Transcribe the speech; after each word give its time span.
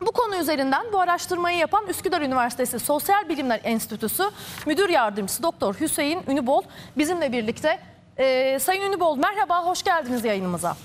Bu 0.00 0.12
konu 0.12 0.36
üzerinden 0.36 0.86
bu 0.92 1.00
araştırmayı 1.00 1.58
yapan 1.58 1.86
Üsküdar 1.86 2.20
Üniversitesi 2.20 2.78
Sosyal 2.78 3.28
Bilimler 3.28 3.60
Enstitüsü 3.64 4.22
Müdür 4.66 4.88
Yardımcısı 4.88 5.42
Doktor 5.42 5.74
Hüseyin 5.74 6.22
Ünübol 6.28 6.62
bizimle 6.98 7.32
birlikte. 7.32 7.78
Ee, 8.18 8.58
Sayın 8.60 8.82
Ünübol 8.82 9.16
merhaba, 9.16 9.64
hoş 9.66 9.82
geldiniz 9.82 10.24
yayınımıza. 10.24 10.76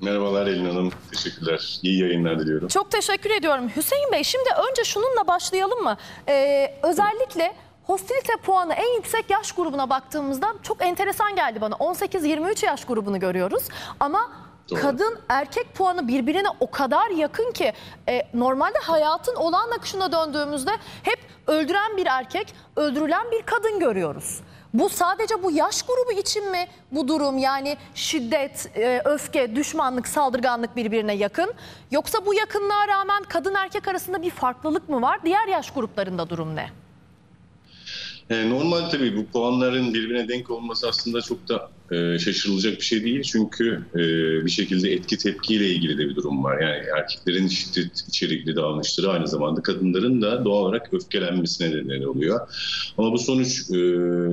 Merhabalar 0.00 0.46
Elin 0.46 0.64
Hanım. 0.64 0.92
Teşekkürler. 1.12 1.78
İyi 1.82 2.00
yayınlar 2.00 2.38
diliyorum. 2.40 2.68
Çok 2.68 2.90
teşekkür 2.90 3.30
ediyorum. 3.30 3.70
Hüseyin 3.76 4.12
Bey 4.12 4.24
şimdi 4.24 4.48
önce 4.70 4.84
şununla 4.84 5.26
başlayalım 5.26 5.82
mı? 5.82 5.96
Ee, 6.28 6.74
özellikle 6.82 7.54
hostilite 7.86 8.36
puanı 8.36 8.74
en 8.74 8.94
yüksek 8.96 9.30
yaş 9.30 9.52
grubuna 9.52 9.90
baktığımızda 9.90 10.54
çok 10.62 10.82
enteresan 10.82 11.36
geldi 11.36 11.60
bana. 11.60 11.74
18-23 11.74 12.66
yaş 12.66 12.84
grubunu 12.84 13.20
görüyoruz 13.20 13.62
ama 14.00 14.30
Doğru. 14.70 14.80
kadın 14.80 15.18
erkek 15.28 15.74
puanı 15.74 16.08
birbirine 16.08 16.48
o 16.60 16.70
kadar 16.70 17.10
yakın 17.10 17.52
ki 17.52 17.72
e, 18.08 18.22
normalde 18.34 18.78
hayatın 18.78 19.34
olağan 19.34 19.70
akışına 19.70 20.12
döndüğümüzde 20.12 20.70
hep 21.02 21.18
öldüren 21.46 21.96
bir 21.96 22.06
erkek, 22.06 22.54
öldürülen 22.76 23.30
bir 23.30 23.42
kadın 23.42 23.80
görüyoruz. 23.80 24.40
Bu 24.74 24.88
sadece 24.88 25.42
bu 25.42 25.50
yaş 25.50 25.82
grubu 25.82 26.20
için 26.20 26.50
mi 26.50 26.66
bu 26.92 27.08
durum 27.08 27.38
yani 27.38 27.76
şiddet, 27.94 28.70
e, 28.76 29.02
öfke, 29.04 29.56
düşmanlık, 29.56 30.08
saldırganlık 30.08 30.76
birbirine 30.76 31.14
yakın? 31.14 31.54
Yoksa 31.90 32.26
bu 32.26 32.34
yakınlığa 32.34 32.88
rağmen 32.88 33.22
kadın 33.22 33.54
erkek 33.54 33.88
arasında 33.88 34.22
bir 34.22 34.30
farklılık 34.30 34.88
mı 34.88 35.02
var? 35.02 35.20
Diğer 35.24 35.48
yaş 35.48 35.70
gruplarında 35.70 36.30
durum 36.30 36.56
ne? 36.56 36.70
E, 38.30 38.50
normal 38.50 38.90
tabii 38.90 39.16
bu 39.16 39.26
puanların 39.26 39.94
birbirine 39.94 40.28
denk 40.28 40.50
olması 40.50 40.88
aslında 40.88 41.22
çok 41.22 41.48
da 41.48 41.70
e, 41.92 42.18
şaşırılacak 42.18 42.76
bir 42.76 42.84
şey 42.84 43.04
değil. 43.04 43.22
Çünkü 43.22 43.86
e, 43.94 44.00
bir 44.46 44.50
şekilde 44.50 44.92
etki 44.92 45.18
tepkiyle 45.18 45.68
ilgili 45.68 45.98
de 45.98 46.08
bir 46.08 46.16
durum 46.16 46.44
var. 46.44 46.60
Yani 46.60 46.82
erkeklerin 46.98 47.48
şiddet 47.48 48.04
içerikli 48.08 48.56
davranışları 48.56 49.10
aynı 49.10 49.28
zamanda 49.28 49.62
kadınların 49.62 50.22
da 50.22 50.44
doğal 50.44 50.64
olarak 50.64 50.94
öfkelenmesine 50.94 51.70
neden 51.70 52.02
oluyor. 52.02 52.40
Ama 52.98 53.12
bu 53.12 53.18
sonuç 53.18 53.70
e, 53.70 53.74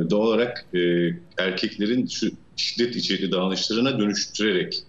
doğal 0.09 0.27
olarak 0.27 0.65
e, 0.75 1.09
erkeklerin 1.37 2.07
şu 2.07 2.31
şiddet 2.55 2.95
içerikli 2.95 3.31
davranışlarına 3.31 3.99
dönüştürerek 3.99 4.83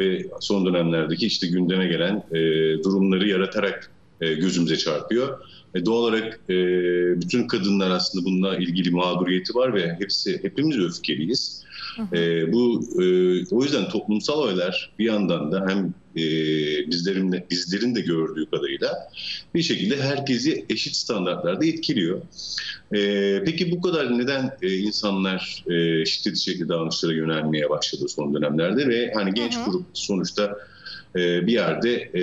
ve 0.00 0.26
son 0.40 0.66
dönemlerdeki 0.66 1.26
işte 1.26 1.46
gündeme 1.46 1.86
gelen 1.86 2.24
e, 2.32 2.38
durumları 2.84 3.28
yaratarak 3.28 3.90
e, 4.20 4.34
gözümüze 4.34 4.76
çarpıyor. 4.76 5.38
E, 5.74 5.86
doğal 5.86 6.02
olarak 6.02 6.40
e, 6.50 6.54
bütün 7.20 7.46
kadınlar 7.46 7.90
aslında 7.90 8.24
bununla 8.24 8.56
ilgili 8.56 8.90
mağduriyeti 8.90 9.54
var 9.54 9.74
ve 9.74 9.96
hepsi 9.98 10.38
hepimiz 10.42 10.78
öfkeliyiz. 10.78 11.64
E, 12.12 12.52
bu 12.52 12.84
e, 13.02 13.04
o 13.50 13.62
yüzden 13.62 13.88
toplumsal 13.88 14.38
olaylar 14.38 14.94
bir 14.98 15.04
yandan 15.04 15.52
da 15.52 15.64
hem 15.68 15.94
e, 16.16 16.24
bizlerin 16.90 17.32
de, 17.32 17.46
bizlerin 17.50 17.94
de 17.94 18.00
gördüğü 18.00 18.50
kadarıyla 18.50 18.94
bir 19.54 19.62
şekilde 19.62 20.02
herkesi 20.02 20.66
eşit 20.68 20.96
standartlarda 20.96 21.66
etkiliyor. 21.66 22.22
E, 22.94 23.42
peki 23.44 23.70
bu 23.70 23.80
kadar 23.80 24.18
neden 24.18 24.56
e, 24.62 24.76
insanlar 24.76 25.64
e, 25.70 26.04
şiddet 26.04 26.36
içerikli 26.36 26.68
davranışlara 26.68 27.12
yönelmeye 27.12 27.70
başladı 27.70 28.08
son 28.08 28.34
dönemlerde 28.34 28.88
ve 28.88 29.12
hani 29.14 29.34
genç 29.34 29.56
Hı 29.56 29.60
hı. 29.60 29.70
grup 29.70 29.86
sonuçta 29.94 30.58
e, 31.16 31.46
bir 31.46 31.52
yerde 31.52 31.94
e, 31.94 32.22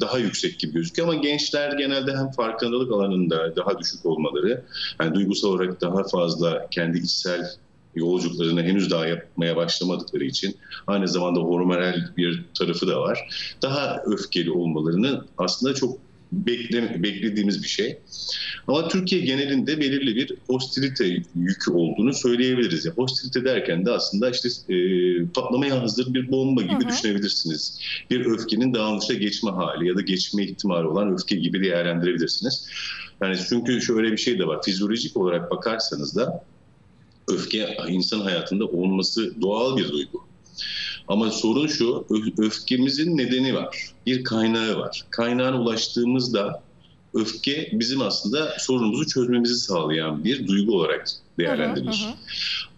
daha 0.00 0.18
yüksek 0.18 0.58
gibi 0.58 0.72
gözüküyor 0.72 1.08
ama 1.08 1.20
gençler 1.20 1.72
genelde 1.72 2.16
hem 2.16 2.30
farkındalık 2.30 2.92
alanında 2.92 3.56
daha 3.56 3.78
düşük 3.78 4.06
olmaları, 4.06 4.62
yani 5.00 5.14
duygusal 5.14 5.48
olarak 5.48 5.80
daha 5.80 6.04
fazla 6.08 6.68
kendi 6.70 6.98
içsel 6.98 7.50
yolculuklarını 7.94 8.62
henüz 8.62 8.90
daha 8.90 9.06
yapmaya 9.06 9.56
başlamadıkları 9.56 10.24
için 10.24 10.56
aynı 10.86 11.08
zamanda 11.08 11.40
hormonal 11.40 11.94
bir 12.16 12.44
tarafı 12.58 12.86
da 12.86 13.00
var. 13.00 13.18
Daha 13.62 14.02
öfkeli 14.06 14.50
olmalarını 14.50 15.24
aslında 15.38 15.74
çok 15.74 15.98
bekle, 16.32 17.02
beklediğimiz 17.02 17.62
bir 17.62 17.68
şey. 17.68 17.98
Ama 18.68 18.88
Türkiye 18.88 19.20
genelinde 19.20 19.80
belirli 19.80 20.16
bir 20.16 20.32
hostilite 20.46 21.22
yükü 21.34 21.70
olduğunu 21.70 22.14
söyleyebiliriz. 22.14 22.84
Ya 22.84 22.92
hostilite 22.92 23.44
derken 23.44 23.86
de 23.86 23.90
aslında 23.90 24.30
işte 24.30 24.48
e, 24.74 24.76
patlamaya 25.26 25.82
hazır 25.82 26.14
bir 26.14 26.30
bomba 26.30 26.62
gibi 26.62 26.84
Hı 26.84 26.86
hı. 26.86 26.88
düşünebilirsiniz. 26.88 27.80
Bir 28.10 28.26
öfkenin 28.26 28.74
davranışa 28.74 29.14
geçme 29.14 29.50
hali 29.50 29.88
ya 29.88 29.96
da 29.96 30.00
geçme 30.00 30.44
ihtimali 30.44 30.86
olan 30.86 31.12
öfke 31.12 31.36
gibi 31.36 31.64
değerlendirebilirsiniz. 31.64 32.68
Yani 33.22 33.36
çünkü 33.48 33.82
şöyle 33.82 34.12
bir 34.12 34.16
şey 34.16 34.38
de 34.38 34.46
var. 34.46 34.62
Fizyolojik 34.62 35.16
olarak 35.16 35.50
bakarsanız 35.50 36.16
da 36.16 36.44
öfke 37.28 37.76
insan 37.88 38.20
hayatında 38.20 38.66
olması 38.66 39.40
doğal 39.40 39.76
bir 39.76 39.88
duygu. 39.88 40.22
Ama 41.08 41.30
sorun 41.30 41.66
şu, 41.66 42.06
öfkemizin 42.38 43.16
nedeni 43.16 43.54
var. 43.54 43.92
Bir 44.06 44.24
kaynağı 44.24 44.78
var. 44.78 45.04
Kaynağına 45.10 45.62
ulaştığımızda 45.62 46.62
öfke 47.14 47.70
bizim 47.72 48.02
aslında 48.02 48.56
sorunumuzu 48.58 49.06
çözmemizi 49.06 49.54
sağlayan 49.54 50.24
bir 50.24 50.46
duygu 50.46 50.76
olarak 50.76 51.06
değerlendirilir. 51.38 52.04
Hı 52.04 52.08
hı. 52.08 52.14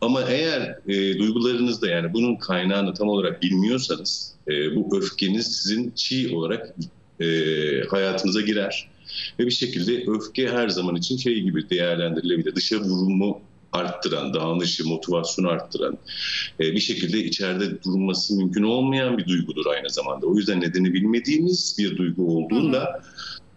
Ama 0.00 0.22
eğer 0.22 0.78
e, 0.88 1.18
duygularınızda 1.18 1.88
yani 1.88 2.14
bunun 2.14 2.36
kaynağını 2.36 2.94
tam 2.94 3.08
olarak 3.08 3.42
bilmiyorsanız 3.42 4.34
e, 4.48 4.76
bu 4.76 4.98
öfkeniz 4.98 5.56
sizin 5.56 5.92
çiğ 5.96 6.36
olarak 6.36 6.74
e, 7.20 7.26
hayatınıza 7.90 8.40
girer. 8.40 8.88
Ve 9.38 9.46
bir 9.46 9.50
şekilde 9.50 10.04
öfke 10.10 10.48
her 10.48 10.68
zaman 10.68 10.96
için 10.96 11.16
şey 11.16 11.40
gibi 11.40 11.70
değerlendirilebilir. 11.70 12.54
Dışa 12.54 12.80
vurumu 12.80 13.40
arttıran, 13.74 14.34
davranışı, 14.34 14.88
motivasyonu 14.88 15.48
arttıran, 15.48 15.98
e, 16.60 16.72
bir 16.72 16.80
şekilde 16.80 17.24
içeride 17.24 17.82
durması 17.82 18.36
mümkün 18.36 18.62
olmayan 18.62 19.18
bir 19.18 19.26
duygudur 19.26 19.66
aynı 19.66 19.90
zamanda. 19.90 20.26
O 20.26 20.36
yüzden 20.36 20.60
nedeni 20.60 20.94
bilmediğimiz 20.94 21.76
bir 21.78 21.96
duygu 21.96 22.36
olduğunda 22.36 23.02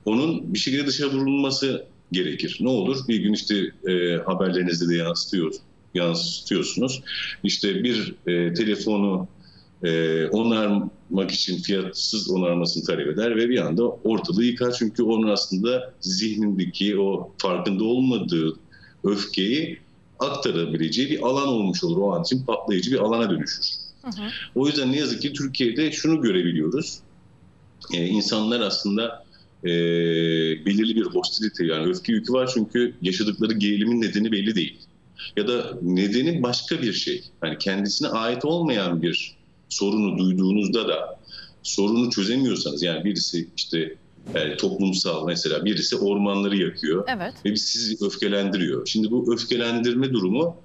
onun 0.06 0.54
bir 0.54 0.60
şekilde 0.60 0.88
dışa 0.88 1.08
vurulması 1.08 1.86
gerekir. 2.12 2.58
Ne 2.62 2.70
olur? 2.70 2.98
Bir 3.08 3.20
gün 3.20 3.34
işte 3.34 3.56
e, 3.88 4.18
haberlerinizde 4.26 4.90
de 4.90 4.96
yansıtıyor, 4.96 5.54
yansıtıyorsunuz. 5.94 7.02
İşte 7.44 7.84
bir 7.84 8.16
e, 8.28 8.54
telefonu 8.54 9.28
e, 9.84 10.26
onarmak 10.26 11.32
için 11.32 11.58
fiyatsız 11.58 12.32
onarmasını 12.32 12.84
talep 12.84 13.08
eder 13.08 13.36
ve 13.36 13.50
bir 13.50 13.60
anda 13.60 13.84
ortalığı 13.84 14.44
yıkar. 14.44 14.76
Çünkü 14.80 15.04
onun 15.04 15.28
aslında 15.28 15.94
zihnindeki 16.02 17.00
o 17.00 17.32
farkında 17.38 17.84
olmadığı 17.84 18.56
öfkeyi 19.04 19.80
aktarabileceği 20.20 21.10
bir 21.10 21.20
alan 21.20 21.48
olmuş 21.48 21.84
olur. 21.84 21.98
O 21.98 22.14
an 22.14 22.24
için 22.24 22.46
patlayıcı 22.46 22.92
bir 22.92 23.00
alana 23.00 23.30
dönüşür. 23.30 23.66
Hı 24.02 24.08
hı. 24.08 24.28
O 24.56 24.68
yüzden 24.68 24.92
ne 24.92 24.98
yazık 24.98 25.22
ki 25.22 25.34
Türkiye'de 25.34 25.92
şunu 25.92 26.22
görebiliyoruz. 26.22 27.00
Ee, 27.94 28.06
insanlar 28.06 28.60
aslında 28.60 29.26
e, 29.64 29.70
belirli 30.66 30.96
bir 30.96 31.06
hostilite 31.06 31.66
yani 31.66 31.90
öfke 31.90 32.14
yükü 32.14 32.34
var 32.34 32.52
çünkü 32.54 32.94
yaşadıkları 33.02 33.54
gerilimin 33.54 34.02
nedeni 34.02 34.32
belli 34.32 34.56
değil. 34.56 34.80
Ya 35.38 35.48
da 35.48 35.80
nedeni 35.82 36.44
başka 36.44 36.82
bir 36.82 36.94
şey. 36.94 37.24
Yani 37.44 37.58
kendisine 37.58 38.08
ait 38.08 38.46
olmayan 38.46 39.02
bir 39.02 39.38
sorunu 39.70 40.18
duyduğunuzda 40.18 40.88
da 40.88 41.20
sorunu 41.64 42.10
çözemiyorsanız 42.10 42.84
yani 42.84 43.06
birisi 43.06 43.48
işte 43.58 43.96
yani 44.36 44.58
toplumsal 44.58 45.26
mesela 45.26 45.66
birisi 45.66 45.96
ormanları 45.96 46.58
yakıyor 46.58 47.04
Evet. 47.08 47.34
ve 47.46 47.56
sizi 47.56 48.06
öfkelendiriyor. 48.06 48.88
Şimdi 48.88 49.12
bu 49.12 49.34
öfkelendirme 49.34 50.14
durumu 50.14 50.56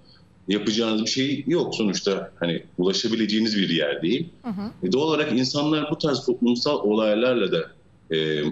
yapacağınız 0.49 1.03
bir 1.03 1.11
şey 1.11 1.45
yok 1.47 1.75
sonuçta 1.75 2.33
hani 2.41 2.62
ulaşabileceğiniz 2.78 3.56
bir 3.56 3.69
yer 3.69 4.03
değil. 4.03 4.28
Hı 4.43 4.49
hı. 4.49 4.89
E 4.89 4.93
doğal 4.93 5.09
olarak 5.09 5.33
insanlar 5.33 5.91
bu 5.91 5.99
tarz 5.99 6.27
toplumsal 6.27 6.78
olaylarla 6.78 7.53
da 7.53 7.71
e, 8.17 8.43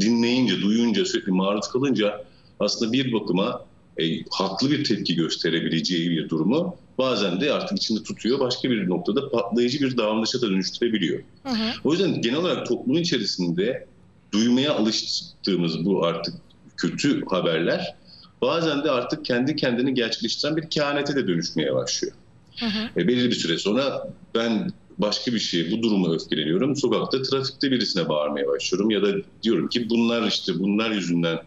dinleyince, 0.00 0.60
duyunca, 0.60 1.04
sürekli 1.04 1.32
maruz 1.32 1.68
kalınca 1.68 2.24
aslında 2.60 2.92
bir 2.92 3.12
bakıma 3.12 3.64
e, 3.98 4.04
haklı 4.30 4.70
bir 4.70 4.84
tepki 4.84 5.14
gösterebileceği 5.14 6.10
bir 6.10 6.28
durumu 6.28 6.76
bazen 6.98 7.40
de 7.40 7.52
artık 7.52 7.78
içinde 7.78 8.02
tutuyor. 8.02 8.40
Başka 8.40 8.70
bir 8.70 8.88
noktada 8.88 9.30
patlayıcı 9.30 9.80
bir 9.80 9.96
davranışa 9.96 10.40
da 10.40 10.50
dönüştürebiliyor. 10.50 11.22
Hı 11.42 11.48
hı. 11.48 11.72
O 11.84 11.92
yüzden 11.92 12.22
genel 12.22 12.36
olarak 12.36 12.66
toplumun 12.66 13.00
içerisinde 13.00 13.86
duymaya 14.36 14.74
alıştığımız 14.74 15.84
bu 15.84 16.04
artık 16.06 16.34
kötü 16.76 17.24
haberler 17.26 17.96
bazen 18.42 18.84
de 18.84 18.90
artık 18.90 19.24
kendi 19.24 19.56
kendini 19.56 19.94
gerçekleştiren 19.94 20.56
bir 20.56 20.70
kehanete 20.70 21.16
de 21.16 21.28
dönüşmeye 21.28 21.74
başlıyor. 21.74 22.14
Hı 22.60 22.66
hı. 22.66 23.00
E, 23.00 23.08
belirli 23.08 23.30
bir 23.30 23.34
süre 23.34 23.58
sonra 23.58 24.08
ben 24.34 24.70
başka 24.98 25.32
bir 25.32 25.38
şey 25.38 25.72
bu 25.72 25.82
duruma 25.82 26.14
öfkeleniyorum. 26.14 26.76
Sokakta 26.76 27.22
trafikte 27.22 27.70
birisine 27.70 28.08
bağırmaya 28.08 28.46
başlıyorum 28.46 28.90
ya 28.90 29.02
da 29.02 29.08
diyorum 29.42 29.68
ki 29.68 29.90
bunlar 29.90 30.26
işte 30.26 30.58
bunlar 30.58 30.90
yüzünden 30.90 31.38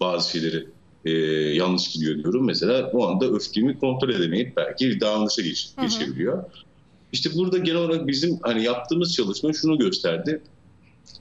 bazı 0.00 0.30
şeyleri 0.30 0.66
e, 1.04 1.10
yanlış 1.54 1.88
gidiyor 1.88 2.14
diyorum. 2.14 2.46
Mesela 2.46 2.90
o 2.92 3.08
anda 3.08 3.26
öfkemi 3.26 3.78
kontrol 3.78 4.10
edemeyip 4.10 4.56
belki 4.56 5.00
davranışa 5.00 5.42
geç, 5.42 5.68
Hı 5.76 5.80
hı. 5.80 5.86
geçebiliyor. 5.86 6.44
İşte 7.12 7.30
burada 7.34 7.58
genel 7.58 7.78
olarak 7.78 8.06
bizim 8.06 8.38
hani 8.42 8.64
yaptığımız 8.64 9.14
çalışma 9.14 9.52
şunu 9.52 9.78
gösterdi. 9.78 10.42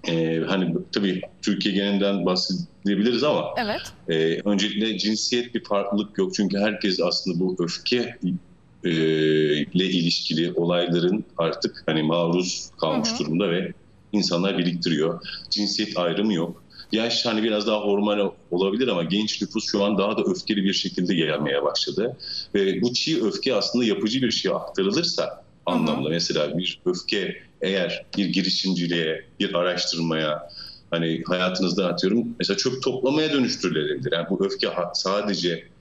E, 0.07 0.39
hani 0.47 0.73
hani 0.95 1.21
Türkiye 1.41 1.75
genelinden 1.75 2.25
bahsedebiliriz 2.25 3.23
ama 3.23 3.45
Evet. 3.57 3.81
ee, 4.09 4.39
öncelikle 4.45 4.97
cinsiyet 4.97 5.55
bir 5.55 5.63
farklılık 5.63 6.17
yok 6.17 6.33
çünkü 6.35 6.57
herkes 6.57 6.99
aslında 6.99 7.39
bu 7.39 7.55
öfke 7.59 8.17
e, 8.83 8.91
ile 9.55 9.85
ilişkili 9.85 10.53
olayların 10.53 11.25
artık 11.37 11.83
hani 11.85 12.03
maruz 12.03 12.69
kalmış 12.81 13.09
Hı 13.09 13.13
hı. 13.13 13.19
durumda 13.19 13.51
ve 13.51 13.73
insanlar 14.11 14.57
biriktiriyor. 14.57 15.21
Cinsiyet 15.49 15.97
ayrımı 15.97 16.33
yok. 16.33 16.63
Yaş 16.91 17.25
hani 17.25 17.43
biraz 17.43 17.67
daha 17.67 17.79
hormonal 17.79 18.31
olabilir 18.51 18.87
ama 18.87 19.03
genç 19.03 19.41
nüfus 19.41 19.65
şu 19.71 19.83
an 19.83 19.97
daha 19.97 20.17
da 20.17 20.21
öfkeli 20.21 20.63
bir 20.63 20.73
şekilde 20.73 21.15
gelmeye 21.15 21.63
başladı. 21.63 22.17
Ve 22.55 22.81
bu 22.81 22.93
çiğ 22.93 23.25
öfke 23.25 23.55
aslında 23.55 23.85
yapıcı 23.85 24.21
bir 24.21 24.31
şeye 24.31 24.53
aktarılırsa 24.53 25.43
anlamda 25.65 26.09
mesela 26.09 26.57
bir 26.57 26.81
öfke 26.85 27.37
eğer 27.63 28.05
bir 28.17 28.25
girişimciliğe, 28.25 29.25
bir 29.39 29.53
araştırmaya, 29.53 30.49
hani 30.91 31.23
hayatınızda 31.27 31.87
atıyorum 31.87 32.35
mesela 32.39 32.57
çöp 32.57 32.83
toplamaya 32.83 33.33
dönüştürülebilir. 33.33 34.11
Yani 34.11 34.25
bu 34.29 34.45
öfke 34.45 34.67
sadece 34.93 35.73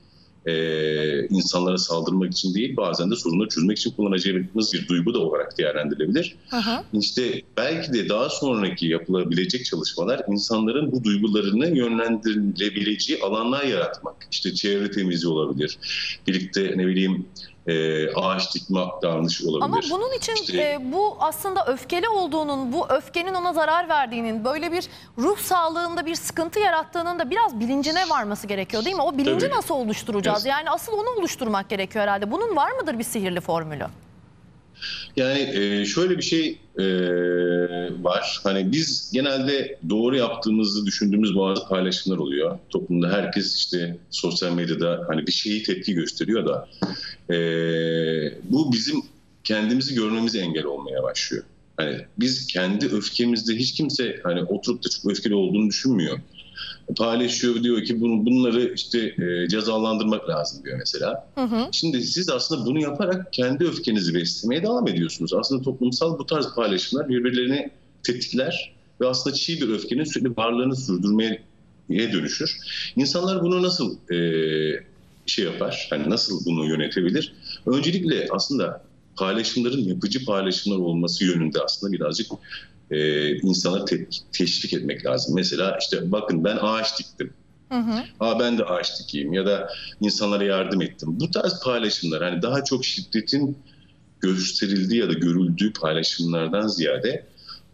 e, 0.47 1.27
insanlara 1.27 1.79
saldırmak 1.79 2.33
için 2.33 2.55
değil 2.55 2.77
bazen 2.77 3.11
de 3.11 3.17
sorunları 3.17 3.49
çözmek 3.49 3.79
için 3.79 3.91
kullanacağımız 3.91 4.73
bir 4.73 4.89
duygu 4.89 5.15
da 5.15 5.19
olarak 5.19 5.59
değerlendirilebilir. 5.59 6.37
Hı. 6.51 6.99
İşte 6.99 7.43
belki 7.57 7.93
de 7.93 8.09
daha 8.09 8.29
sonraki 8.29 8.87
yapılabilecek 8.87 9.65
çalışmalar 9.65 10.21
insanların 10.29 10.93
bu 10.93 11.05
duygularını 11.05 11.79
yönlendirebileceği 11.79 13.21
alanlar 13.23 13.65
yaratmak. 13.65 14.17
İşte 14.31 14.55
çevre 14.55 14.91
temizliği 14.91 15.33
olabilir. 15.33 15.79
Birlikte 16.27 16.73
ne 16.77 16.87
bileyim 16.87 17.27
e, 17.67 18.15
ağaç 18.15 18.55
dikme 18.55 18.81
davranışı 19.03 19.49
olabilir. 19.49 19.65
Ama 19.65 19.81
bunun 19.91 20.13
için 20.13 20.35
İşte- 20.35 20.63
e, 20.63 20.93
bu 20.93 21.17
aslında 21.21 21.67
öfkeli 21.67 22.09
olduğunun, 22.09 22.73
bu 22.73 22.89
öfkenin 22.89 23.35
ona 23.35 23.53
zarar 23.53 23.89
verdiğinin, 23.89 24.45
böyle 24.45 24.73
bir 24.73 24.89
ruh 25.19 25.39
sağlığında 25.39 26.07
bir 26.07 26.15
sıkıntı 26.15 26.59
yarattığının 26.61 27.19
da 27.19 27.31
biraz 27.31 27.61
bilincine 27.61 28.09
varması 28.09 28.47
gerekiyor 28.47 28.85
değil 28.85 28.97
mi? 28.97 29.03
O 29.03 29.19
bilinci 29.19 29.47
Tabii. 29.47 29.57
nasıl 29.57 29.75
oluşturacağız? 29.75 30.47
Evet. 30.47 30.51
Yani 30.57 30.71
asıl 30.71 30.93
onu 30.93 31.09
oluşturmak 31.19 31.69
gerekiyor 31.69 32.03
herhalde. 32.03 32.31
Bunun 32.31 32.57
var 32.57 32.71
mıdır 32.73 32.99
bir 32.99 33.05
sihirli 33.05 33.41
formülü? 33.41 33.87
Yani 35.17 35.51
e, 35.55 35.85
şöyle 35.85 36.19
bir 36.19 36.23
şey 36.23 36.59
e, 36.79 36.85
var. 38.05 38.41
Hani 38.43 38.73
biz 38.73 39.11
genelde 39.15 39.79
doğru 39.89 40.17
yaptığımızı 40.17 40.87
düşündüğümüz 40.87 41.37
bazı 41.37 41.69
paylaşımlar 41.69 42.19
oluyor. 42.19 42.59
Toplumda 42.71 43.13
herkes 43.13 43.57
işte 43.57 43.99
sosyal 44.11 44.53
medyada 44.53 45.05
hani 45.09 45.27
bir 45.27 45.33
şeyi 45.33 45.63
tepki 45.63 45.95
gösteriyor 45.95 46.47
da 46.47 46.69
e, 47.35 47.39
bu 48.45 48.73
bizim 48.73 49.03
kendimizi 49.45 49.95
görmemize 49.95 50.39
engel 50.39 50.65
olmaya 50.65 51.03
başlıyor. 51.03 51.45
Hani 51.77 51.99
biz 52.19 52.47
kendi 52.47 52.87
öfkemizde 52.87 53.55
hiç 53.55 53.75
kimse 53.75 54.21
hani 54.23 54.43
oturup 54.45 54.85
da 54.85 54.89
çok 54.89 55.13
öfkeli 55.13 55.35
olduğunu 55.35 55.69
düşünmüyor. 55.69 56.19
Paylaşıyor 56.95 57.63
diyor 57.63 57.85
ki 57.85 58.01
bunu, 58.01 58.27
bunları 58.27 58.73
işte 58.75 58.99
e, 58.99 59.49
cezalandırmak 59.49 60.29
lazım 60.29 60.65
diyor 60.65 60.79
mesela. 60.79 61.29
Hı 61.35 61.41
hı. 61.41 61.69
Şimdi 61.73 62.03
siz 62.03 62.31
aslında 62.31 62.67
bunu 62.67 62.81
yaparak 62.81 63.33
kendi 63.33 63.65
öfkenizi 63.65 64.15
beslemeye 64.15 64.63
devam 64.63 64.89
ediyorsunuz. 64.89 65.35
Aslında 65.35 65.63
toplumsal 65.63 66.19
bu 66.19 66.27
tarz 66.27 66.55
paylaşımlar 66.55 67.09
birbirlerini 67.09 67.71
tetikler 68.03 68.75
ve 69.01 69.07
aslında 69.07 69.37
çiğ 69.37 69.61
bir 69.61 69.69
öfkenin 69.69 70.05
sürekli 70.05 70.37
varlığını 70.37 70.77
sürdürmeye 70.77 71.43
dönüşür. 71.91 72.57
İnsanlar 72.97 73.43
bunu 73.43 73.63
nasıl 73.63 73.97
e, 74.13 74.19
şey 75.27 75.45
yapar? 75.45 75.87
Hani 75.91 76.11
nasıl 76.11 76.45
bunu 76.45 76.65
yönetebilir? 76.65 77.35
Öncelikle 77.67 78.29
aslında 78.31 78.85
paylaşımların 79.17 79.81
yapıcı 79.81 80.25
paylaşımlar 80.25 80.79
olması 80.79 81.25
yönünde 81.25 81.61
aslında 81.61 81.93
birazcık 81.93 82.27
e, 82.93 83.31
insanları 83.37 83.85
te- 83.85 84.09
teşvik 84.33 84.73
etmek 84.73 85.07
lazım. 85.07 85.35
Mesela 85.35 85.79
işte 85.81 86.13
bakın 86.13 86.45
ben 86.45 86.57
ağaç 86.57 86.99
diktim. 86.99 87.35
Hı 87.73 87.79
hı. 87.79 88.03
Aa 88.21 88.41
ben 88.41 88.59
de 88.59 88.65
ağaç 88.65 89.01
dikeyim 89.01 89.33
ya 89.33 89.47
da 89.47 89.69
insanlara 90.01 90.45
yardım 90.45 90.83
ettim. 90.83 91.09
Bu 91.21 91.31
tarz 91.31 91.63
paylaşımlar 91.65 92.23
hani 92.23 92.43
daha 92.43 92.65
çok 92.65 92.85
şiddetin 92.85 93.59
gösterildiği 94.21 95.01
ya 95.01 95.09
da 95.09 95.13
görüldüğü 95.13 95.73
paylaşımlardan 95.73 96.67
ziyade 96.67 97.27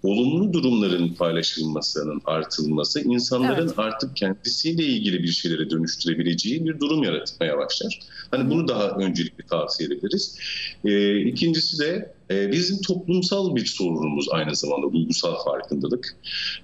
olumlu 0.03 0.53
durumların 0.53 1.15
paylaşılmasının 1.15 2.21
artılması 2.25 3.01
insanların 3.01 3.69
Evet. 3.69 3.79
artık 3.79 4.17
kendisiyle 4.17 4.85
ilgili 4.85 5.23
bir 5.23 5.29
şeylere 5.29 5.71
dönüştürebileceği 5.71 6.65
bir 6.65 6.81
durum 6.81 7.03
yaratmaya 7.03 7.59
başlar. 7.59 7.99
Hani 8.31 8.51
bunu 8.51 8.69
daha 8.69 8.89
öncelikli 8.91 9.47
tavsiye 9.47 9.87
edebiliriz. 9.87 10.39
Ee, 10.85 11.21
ikincisi 11.21 11.79
de 11.79 12.18
e, 12.31 12.53
bizim 12.53 12.83
toplumsal 12.83 13.57
bir 13.57 13.67
sorunumuz 13.67 14.29
aynı 14.31 14.57
zamanda 14.57 14.93
duygusal 14.93 15.45
farkındalık. 15.45 16.17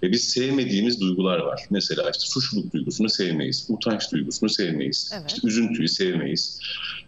E, 0.03 0.13
biz 0.13 0.25
sevmediğimiz 0.25 1.01
duygular 1.01 1.39
var. 1.39 1.61
Mesela 1.71 2.03
işte 2.03 2.25
suçluluk 2.27 2.73
duygusunu 2.73 3.09
sevmeyiz, 3.09 3.67
utanç 3.69 4.13
duygusunu 4.13 4.51
sevmeyiz, 4.51 5.13
Evet. 5.15 5.33
işte 5.33 5.49
üzüntüyü 5.49 5.89
sevmeyiz. 5.89 6.61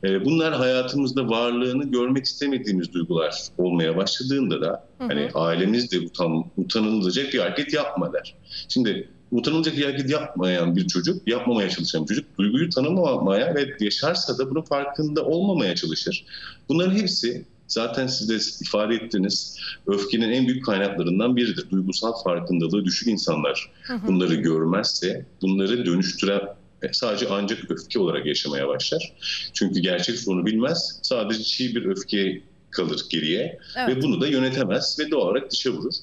E, 0.05 0.25
bunlar 0.25 0.55
hayatımızda 0.55 1.29
varlığını 1.29 1.91
görmek 1.91 2.25
istemediğimiz 2.25 2.93
duygular 2.93 3.43
olmaya 3.58 3.97
başladığında 3.97 4.61
da 4.61 4.87
Hı 4.99 5.05
hı. 5.05 5.09
hani 5.09 5.31
ailemiz 5.35 5.93
de 5.93 6.00
utan, 6.00 6.44
utanılacak 6.56 7.32
bir 7.32 7.38
hareket 7.38 7.73
yapma 7.73 8.12
der. 8.12 8.35
Şimdi 8.69 9.09
utanılacak 9.31 9.76
bir 9.76 9.85
hareket 9.85 10.11
yapmayan 10.11 10.76
bir 10.76 10.87
çocuk, 10.87 11.29
yapmamaya 11.29 11.70
çalışan 11.70 12.02
bir 12.02 12.09
çocuk 12.09 12.38
duyguyu 12.38 12.70
tanımamaya 12.70 13.55
ve 13.55 13.76
yaşarsa 13.81 14.38
da 14.38 14.50
bunun 14.50 14.62
farkında 14.62 15.25
olmamaya 15.25 15.75
çalışır. 15.75 16.25
Bunların 16.69 16.97
hepsi 16.97 17.44
zaten 17.69 18.07
siz 18.07 18.29
de 18.29 18.65
ifade 18.65 18.95
ettiniz 18.95 19.59
öfkenin 19.87 20.33
en 20.33 20.47
büyük 20.47 20.65
kaynaklarından 20.65 21.37
biridir. 21.37 21.71
Duygusal 21.71 22.13
farkındalığı 22.25 22.85
düşük 22.85 23.09
insanlar 23.09 23.73
bunları 24.07 24.35
görmezse 24.35 25.27
bunları 25.43 25.87
dönüştüren 25.87 26.41
e, 26.83 26.93
sadece 26.93 27.27
ancak 27.31 27.71
öfke 27.71 27.99
olarak 27.99 28.27
yaşamaya 28.27 28.69
başlar. 28.69 29.13
Çünkü 29.53 29.81
gerçek 29.81 30.19
sorunu 30.19 30.47
bilmez. 30.47 31.01
Sadece 31.03 31.43
çiğ 31.43 31.75
bir 31.75 31.85
öfke 31.85 32.43
kalır 32.71 33.01
geriye 33.11 33.59
Evet. 33.77 33.97
ve 33.97 34.03
bunu 34.03 34.21
da 34.21 34.27
yönetemez 34.27 34.97
ve 35.01 35.11
doğal 35.11 35.27
olarak 35.27 35.51
dışa 35.51 35.71
vurur. 35.71 35.95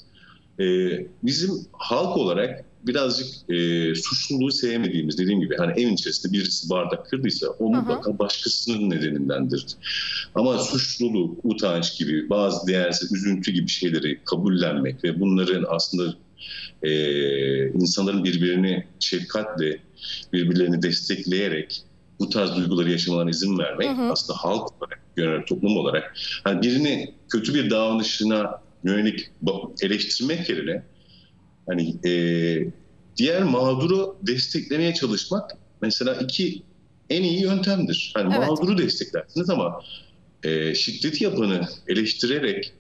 Ee, 0.60 1.08
bizim 1.24 1.52
halk 1.72 2.18
olarak 2.18 2.66
birazcık 2.88 3.28
e, 3.50 3.96
suçluluğu 3.96 4.52
sevmediğimiz 4.52 5.18
dediğim 5.18 5.42
gibi 5.42 5.56
hani 5.58 5.82
evin 5.82 5.94
içerisinde 5.94 6.34
birisi 6.34 6.70
bardak 6.70 7.06
kırdıysa 7.06 7.48
o 7.48 7.70
mutlaka 7.70 8.20
başkasının 8.20 8.90
nedenindendir. 8.90 9.66
Ama 10.36 10.58
suçluluk, 10.58 11.40
utanç 11.44 11.98
gibi 11.98 12.30
bazı 12.30 12.68
değersiz 12.68 13.14
üzüntü 13.14 13.52
gibi 13.52 13.68
şeyleri 13.68 14.24
kabullenmek 14.26 15.04
ve 15.04 15.20
bunların 15.20 15.66
aslında 15.70 16.16
e, 16.84 16.92
insanların 17.70 18.24
birbirini 18.24 18.88
şefkatle 19.00 19.80
birbirlerini 20.34 20.82
destekleyerek 20.82 21.84
bu 22.20 22.30
tarz 22.30 22.56
duyguları 22.56 22.92
yaşamalarına 22.92 23.30
izin 23.30 23.58
vermek 23.58 23.90
Hı 23.90 24.02
hı. 24.02 24.12
aslında 24.12 24.40
halk 24.40 24.62
olarak, 24.62 25.00
genel 25.18 25.46
toplum 25.46 25.78
olarak 25.78 26.16
hani 26.44 26.62
birini 26.62 27.14
kötü 27.30 27.54
bir 27.54 27.70
davranışına 27.70 28.63
yönelik 28.84 29.30
eleştirmek 29.82 30.50
yerine 30.50 30.84
hani 31.68 31.96
e, 32.06 32.12
diğer 33.18 33.44
mağduru 33.44 34.18
desteklemeye 34.28 34.94
çalışmak 34.94 35.58
mesela 35.82 36.14
iki 36.16 36.64
en 37.10 37.24
iyi 37.24 37.42
yöntemdir. 37.42 38.12
Hani 38.16 38.36
Evet. 38.38 38.48
mağduru 38.48 38.78
desteklersiniz 38.78 39.50
ama 39.50 39.82
e, 40.44 40.76
şiddeti 40.76 41.24
yapanı 41.24 41.68
eleştirerek 41.88 42.74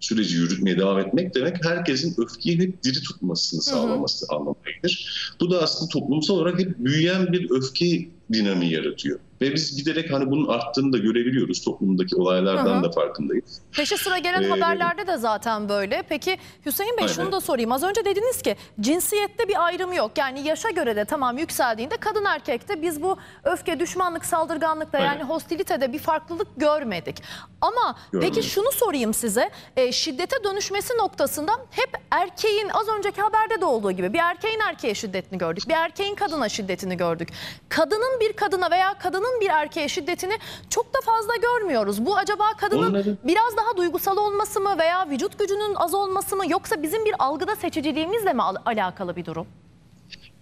süreci 0.00 0.36
yürütmeye 0.36 0.78
devam 0.78 0.98
etmek 0.98 1.34
demek 1.34 1.64
herkesin 1.64 2.14
öfkeyi 2.18 2.58
hep 2.58 2.82
diri 2.82 3.00
tutmasını 3.02 3.62
sağlaması 3.62 4.26
anlamına 4.28 4.70
gelir. 4.82 5.34
Bu 5.40 5.50
da 5.50 5.62
aslında 5.62 5.88
toplumsal 5.88 6.34
olarak 6.34 6.60
hep 6.60 6.78
büyüyen 6.78 7.32
bir 7.32 7.50
öfke 7.50 8.08
dinamiği 8.32 8.72
yaratıyor. 8.72 9.20
Ve 9.40 9.54
biz 9.54 9.76
giderek 9.76 10.12
hani 10.12 10.30
bunun 10.30 10.48
arttığını 10.48 10.92
da 10.92 10.98
görebiliyoruz. 10.98 11.64
Toplumdaki 11.64 12.16
olaylardan 12.16 12.74
Hı 12.74 12.78
hı. 12.78 12.82
da 12.84 12.90
farkındayız. 12.90 13.60
Peşi 13.72 13.98
sıra 13.98 14.18
gelen 14.18 14.42
Ee, 14.42 14.48
haberlerde 14.48 15.06
de 15.06 15.16
zaten 15.16 15.68
böyle. 15.68 16.02
Peki 16.08 16.38
Hüseyin 16.66 16.96
Bey 16.96 17.04
Aynen. 17.04 17.14
şunu 17.14 17.32
da 17.32 17.40
sorayım. 17.40 17.72
Az 17.72 17.82
önce 17.82 18.04
dediniz 18.04 18.42
ki 18.42 18.56
cinsiyette 18.80 19.48
bir 19.48 19.64
ayrım 19.64 19.92
yok. 19.92 20.10
Yani 20.18 20.46
yaşa 20.48 20.70
göre 20.70 20.96
de 20.96 21.04
tamam 21.04 21.38
yükseldiğinde 21.38 21.96
kadın 21.96 22.24
erkekte 22.24 22.82
biz 22.82 23.02
bu 23.02 23.18
öfke, 23.44 23.80
düşmanlık, 23.80 24.24
saldırganlıkta 24.24 24.98
Aynen. 24.98 25.08
yani 25.12 25.22
hostilitede 25.22 25.92
bir 25.92 25.98
farklılık 25.98 26.48
görmedik. 26.56 27.22
Ama 27.60 27.96
Görmedik. 28.12 28.34
peki 28.34 28.48
şunu 28.48 28.72
sorayım 28.72 29.14
size. 29.14 29.50
E, 29.76 29.92
şiddete 29.92 30.44
dönüşmesi 30.44 30.94
noktasında 30.98 31.52
hep 31.70 31.90
erkeğin 32.10 32.68
az 32.68 32.88
önceki 32.98 33.20
haberde 33.20 33.60
de 33.60 33.64
olduğu 33.64 33.92
gibi 33.92 34.12
bir 34.12 34.18
erkeğin 34.18 34.60
erkeğe 34.68 34.94
şiddetini 34.94 35.38
gördük. 35.38 35.64
Bir 35.68 35.74
erkeğin 35.74 36.14
kadına 36.14 36.48
şiddetini 36.48 36.96
gördük. 36.96 37.28
Kadının 37.68 38.20
bir 38.20 38.23
kadına 38.32 38.70
veya 38.70 38.94
kadının 38.98 39.40
bir 39.40 39.48
erkeğe 39.48 39.88
şiddetini 39.88 40.38
çok 40.70 40.94
da 40.94 40.98
fazla 41.04 41.32
görmüyoruz. 41.36 42.06
Bu 42.06 42.16
acaba 42.16 42.44
kadının 42.60 42.90
Onları- 42.90 43.16
biraz 43.24 43.56
daha 43.56 43.76
duygusal 43.76 44.16
olması 44.16 44.60
mı 44.60 44.76
veya 44.78 45.10
vücut 45.10 45.38
gücünün 45.38 45.74
az 45.74 45.94
olması 45.94 46.36
mı 46.36 46.44
yoksa 46.48 46.82
bizim 46.82 47.04
bir 47.04 47.14
algıda 47.18 47.56
seçiciliğimizle 47.56 48.32
mi 48.32 48.42
al- 48.42 48.56
alakalı 48.66 49.16
bir 49.16 49.24
durum? 49.24 49.46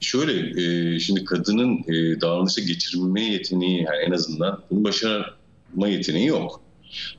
Şöyle 0.00 0.32
e, 0.62 0.98
şimdi 1.00 1.24
kadının 1.24 1.78
e, 1.78 2.20
davranışa 2.20 2.60
geçirme 2.60 3.22
yeteneği 3.22 3.82
yani 3.82 3.96
en 4.06 4.10
azından 4.12 4.62
bunu 4.70 4.84
başarma 4.84 5.88
yeteneği 5.88 6.26
yok. 6.26 6.60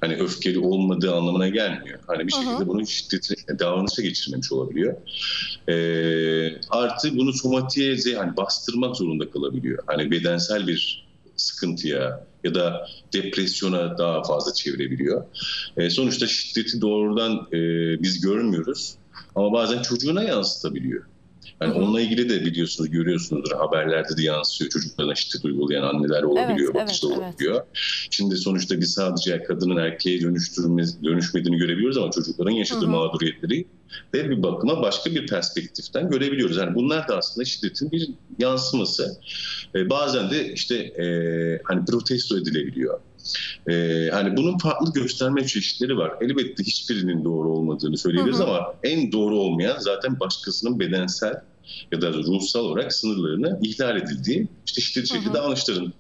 Hani 0.02 0.16
öfkeli 0.16 0.60
olmadığı 0.60 1.16
anlamına 1.16 1.48
gelmiyor. 1.48 2.00
Hani 2.08 2.28
bir 2.28 2.32
şekilde 2.32 2.68
bunu 2.68 2.88
şiddeti 2.88 3.36
davranışa 3.60 4.02
geçirmemiş 4.02 4.52
olabiliyor. 4.52 4.98
E, 5.70 5.76
artı 6.70 7.18
bunu 7.18 7.34
somatiğe 7.34 7.94
ze- 7.94 8.16
hani 8.16 8.38
bastırmak 8.38 8.96
zorunda 8.96 9.30
kalabiliyor. 9.30 9.84
Hani 9.88 10.12
bedensel 10.12 10.68
bir 10.68 11.08
sıkıntıya 11.36 12.28
ya 12.44 12.56
da 12.56 12.88
depresyona 13.14 13.98
daha 13.98 14.24
fazla 14.24 14.54
çevirebiliyor. 14.54 15.24
E, 15.78 15.90
sonuçta 15.90 16.28
şiddeti 16.28 16.82
doğrudan 16.82 17.48
e, 17.54 17.58
biz 18.04 18.22
görmüyoruz. 18.22 18.96
Ama 19.36 19.54
bazen 19.54 19.82
çocuğuna 19.82 20.24
yansıtabiliyor. 20.24 21.04
Yani 21.62 21.74
Hı 21.74 21.76
hı. 21.76 21.80
onunla 21.84 22.02
ilgili 22.02 22.30
de 22.30 22.46
biliyorsunuz, 22.46 22.90
görüyorsunuzdur 22.90 23.52
haberlerde 23.52 24.18
de 24.18 24.24
yansıyor. 24.24 24.72
Çocuklarına 24.72 25.16
şiddet 25.16 25.46
uygulayan 25.46 25.84
anneler 25.84 26.24
olabiliyor, 26.24 26.76
Evet, 26.76 27.00
evet, 27.04 27.04
olabiliyor. 27.04 27.62
Şimdi 28.12 28.38
sonuçta 28.38 28.80
biz 28.80 28.94
sadece 28.94 29.44
kadının 29.44 29.78
erkeğe 29.78 30.22
dönüştürme, 30.22 30.84
dönüşmediğini 31.04 31.58
görebiliyoruz 31.58 31.98
ama 31.98 32.12
çocukların 32.12 32.52
yaşadığı 32.52 32.82
Hı 32.82 32.86
hı. 32.86 32.90
mağduriyetleri 32.90 33.66
de 34.14 34.30
bir 34.30 34.44
bakıma 34.44 34.82
başka 34.82 35.12
bir 35.12 35.28
perspektiften 35.28 36.10
görebiliyoruz. 36.10 36.58
Yani 36.58 36.76
bunlar 36.76 37.08
da 37.08 37.18
aslında 37.18 37.46
şiddetin 37.46 37.92
bir 37.92 38.10
yansıması. 38.40 39.20
E, 39.76 39.90
bazen 39.90 40.32
de 40.32 40.54
işte 40.54 40.76
e, 40.76 41.06
hani 41.64 41.86
protesto 41.86 42.38
edilebiliyor. 42.38 43.00
E, 43.70 44.10
hani 44.12 44.38
bunun 44.38 44.58
farklı 44.58 44.94
gösterme 44.94 45.48
çeşitleri 45.48 45.98
var. 45.98 46.12
Elbette 46.22 46.64
hiçbirinin 46.64 47.24
doğru 47.24 47.50
olmadığını 47.50 47.98
söyleyebiliriz 47.98 48.40
Hı 48.40 48.44
hı. 48.44 48.48
ama 48.48 48.74
en 48.84 49.12
doğru 49.12 49.40
olmayan 49.40 49.80
zaten 49.80 50.20
başkasının 50.20 50.80
bedensel 50.80 51.34
ya 51.92 52.02
da 52.02 52.14
ruhsal 52.14 52.60
olarak 52.60 52.94
sınırlarını 52.94 53.60
ihlal 53.64 53.98
edildiği, 53.98 54.48
işte 54.66 54.82
şiddet 54.82 55.10
şekilde 55.10 55.34
davranışların 55.34 55.94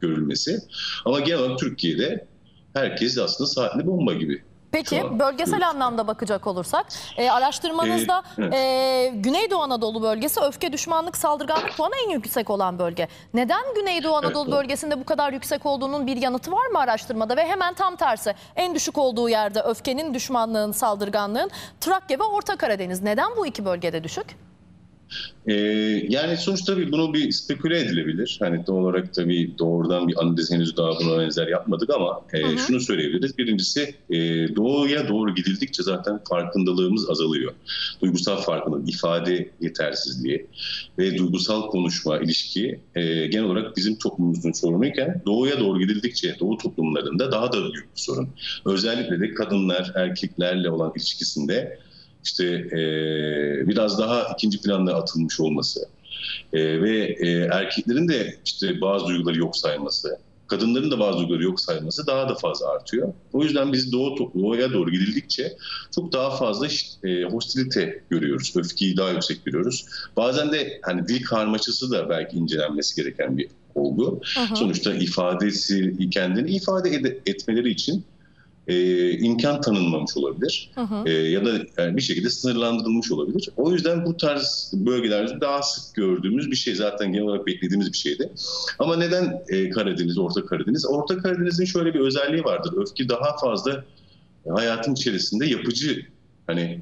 görülmesi. 0.00 0.60
Ama 1.04 1.20
genel 1.20 1.38
olarak 1.38 1.58
Türkiye'de 1.58 2.26
herkes 2.72 3.18
aslında 3.18 3.48
saatli 3.50 3.86
bomba 3.86 4.14
gibi. 4.14 4.42
Peki 4.72 4.96
Şu 5.00 5.06
an 5.06 5.18
bölgesel 5.18 5.52
evet. 5.54 5.64
anlamda 5.66 6.06
bakacak 6.06 6.46
olursak 6.46 6.86
e, 7.16 7.30
araştırmanızda 7.30 8.22
Ee, 8.38 8.42
evet. 8.42 8.54
e, 8.54 9.12
Güneydoğu 9.14 9.62
Anadolu 9.62 10.02
bölgesi 10.02 10.40
öfke 10.40 10.72
düşmanlık 10.72 11.16
saldırganlık 11.16 11.76
puanı 11.76 11.92
en 12.06 12.10
yüksek 12.10 12.50
olan 12.50 12.78
bölge. 12.78 13.08
Neden 13.34 13.74
Güneydoğu 13.74 14.16
Anadolu 14.16 14.46
doğru. 14.46 14.56
bölgesinde 14.56 15.00
bu 15.00 15.04
kadar 15.04 15.32
yüksek 15.32 15.66
olduğunun 15.66 16.06
bir 16.06 16.16
yanıtı 16.16 16.52
var 16.52 16.66
mı 16.66 16.78
araştırmada 16.78 17.36
ve 17.36 17.46
hemen 17.46 17.74
tam 17.74 17.96
tersi 17.96 18.34
en 18.56 18.74
düşük 18.74 18.98
olduğu 18.98 19.28
yerde 19.28 19.60
öfkenin 19.60 20.14
düşmanlığın 20.14 20.72
saldırganlığın 20.72 21.50
Trakya 21.80 22.18
ve 22.18 22.22
Orta 22.24 22.56
Karadeniz. 22.56 23.02
Neden 23.02 23.36
bu 23.36 23.46
iki 23.46 23.64
bölgede 23.64 24.04
düşük? 24.04 24.49
Ee, 25.46 25.54
yani 26.08 26.36
sonuçta 26.36 26.74
tabii 26.74 26.92
bunu 26.92 27.14
bir 27.14 27.32
speküle 27.32 27.78
edilebilir. 27.78 28.36
Hani 28.40 28.66
doğal 28.66 28.76
olarak 28.76 29.14
tabii 29.14 29.58
doğrudan 29.58 30.08
bir 30.08 30.22
analiz 30.22 30.50
henüz 30.52 30.76
daha 30.76 31.00
buna 31.00 31.18
benzer 31.18 31.48
yapmadık 31.48 31.90
ama 31.90 32.20
e, 32.32 32.42
Hı 32.42 32.46
hı. 32.46 32.58
şunu 32.58 32.80
söyleyebiliriz. 32.80 33.38
Birincisi 33.38 33.94
e, 34.10 34.16
doğuya 34.56 35.08
doğru 35.08 35.34
gidildikçe 35.34 35.82
zaten 35.82 36.20
farkındalığımız 36.28 37.10
azalıyor. 37.10 37.52
Duygusal 38.02 38.36
farkındalık, 38.36 38.94
ifade 38.94 39.50
yetersizliği 39.60 40.46
ve 40.98 41.18
duygusal 41.18 41.70
konuşma, 41.70 42.18
ilişki 42.18 42.80
e, 42.94 43.26
genel 43.26 43.44
olarak 43.44 43.76
bizim 43.76 43.98
toplumumuzun 43.98 44.52
sorunuyken 44.52 45.22
doğuya 45.26 45.60
doğru 45.60 45.78
gidildikçe 45.78 46.36
doğu 46.40 46.58
toplumlarında 46.58 47.32
daha 47.32 47.52
da 47.52 47.56
büyük 47.62 47.96
bir 47.96 48.00
sorun. 48.00 48.28
Özellikle 48.66 49.20
de 49.20 49.34
kadınlar 49.34 49.92
erkeklerle 49.94 50.70
olan 50.70 50.92
ilişkisinde 50.96 51.78
işte 52.24 52.46
e, 52.46 52.78
biraz 53.68 53.98
daha 53.98 54.32
ikinci 54.34 54.62
planda 54.62 54.94
atılmış 54.94 55.40
olması 55.40 55.80
e, 56.52 56.82
ve 56.82 57.16
e, 57.20 57.28
erkeklerin 57.52 58.08
de 58.08 58.40
işte 58.44 58.80
bazı 58.80 59.06
duyguları 59.06 59.38
yok 59.38 59.56
sayması, 59.56 60.18
kadınların 60.46 60.90
da 60.90 60.98
bazı 60.98 61.18
duyguları 61.18 61.42
yok 61.42 61.60
sayması 61.60 62.06
daha 62.06 62.28
da 62.28 62.34
fazla 62.34 62.68
artıyor. 62.68 63.12
O 63.32 63.42
yüzden 63.42 63.72
biz 63.72 63.92
doğu, 63.92 64.32
doğuya 64.34 64.72
doğru 64.72 64.90
gidildikçe 64.90 65.56
çok 65.94 66.12
daha 66.12 66.36
fazla 66.36 66.66
e, 67.04 67.24
hostilite 67.24 68.04
görüyoruz, 68.10 68.52
öfkeyi 68.56 68.96
daha 68.96 69.10
yüksek 69.10 69.44
görüyoruz. 69.44 69.86
Bazen 70.16 70.52
de 70.52 70.80
hani 70.82 71.08
dil 71.08 71.24
karmaşası 71.24 71.90
da 71.90 72.08
belki 72.08 72.36
incelenmesi 72.36 73.02
gereken 73.02 73.38
bir 73.38 73.48
olgu. 73.74 74.20
Hı. 74.36 74.56
Sonuçta 74.56 74.94
ifadesi 74.94 75.94
kendini 76.10 76.50
ifade 76.50 76.90
ede- 76.90 77.20
etmeleri 77.26 77.70
için 77.70 78.04
e, 78.70 79.10
imkan 79.18 79.60
tanınmamış 79.60 80.16
olabilir 80.16 80.70
Hı 80.74 80.80
hı. 80.80 81.08
E, 81.08 81.12
ya 81.12 81.44
da 81.44 81.50
yani 81.78 81.96
bir 81.96 82.02
şekilde 82.02 82.30
sınırlandırılmış 82.30 83.12
olabilir. 83.12 83.48
O 83.56 83.72
yüzden 83.72 84.06
bu 84.06 84.16
tarz 84.16 84.72
bölgelerde 84.76 85.40
daha 85.40 85.62
sık 85.62 85.94
gördüğümüz 85.94 86.50
bir 86.50 86.56
şey 86.56 86.74
zaten 86.74 87.12
genel 87.12 87.26
olarak 87.26 87.46
beklediğimiz 87.46 87.92
bir 87.92 87.98
şeydi. 87.98 88.32
Ama 88.78 88.96
neden 88.96 89.42
e, 89.48 89.70
Karadeniz, 89.70 90.18
Orta 90.18 90.46
Karadeniz? 90.46 90.86
Orta 90.86 91.18
Karadeniz'in 91.18 91.64
şöyle 91.64 91.94
bir 91.94 92.00
özelliği 92.00 92.44
vardır. 92.44 92.74
Öfke 92.76 93.08
daha 93.08 93.36
fazla 93.36 93.84
hayatın 94.48 94.92
içerisinde 94.92 95.46
yapıcı 95.46 96.06
hani 96.46 96.80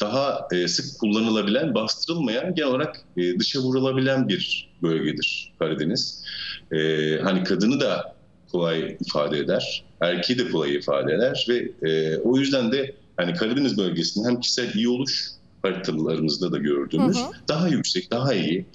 daha 0.00 0.48
e, 0.52 0.68
sık 0.68 1.00
kullanılabilen, 1.00 1.74
bastırılmayan, 1.74 2.54
genel 2.54 2.68
olarak 2.68 3.04
e, 3.16 3.38
dışa 3.38 3.60
vurulabilen 3.60 4.28
bir 4.28 4.70
bölgedir 4.82 5.52
Karadeniz. 5.58 6.24
E, 6.72 6.76
hani 7.22 7.44
kadını 7.44 7.80
da 7.80 8.16
kolay 8.52 8.96
ifade 9.00 9.38
eder, 9.38 9.84
erkeği 10.02 10.38
de 10.38 10.50
kolay 10.50 10.74
ifade 10.74 11.12
eder 11.14 11.46
ve 11.48 11.88
e, 11.90 12.18
o 12.18 12.36
yüzden 12.36 12.72
de 12.72 12.94
hani 13.16 13.34
Karadeniz 13.34 13.78
bölgesinde 13.78 14.28
hem 14.28 14.40
kişisel 14.40 14.74
iyi 14.74 14.88
oluş 14.88 15.26
haritalarımızda 15.62 16.52
da 16.52 16.58
gördüğümüz 16.58 17.16
Hı 17.18 17.22
hı. 17.24 17.30
daha 17.48 17.68
yüksek, 17.68 18.10
daha 18.10 18.34
iyi, 18.34 18.66